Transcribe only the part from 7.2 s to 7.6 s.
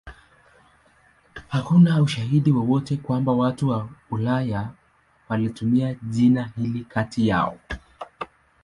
yao.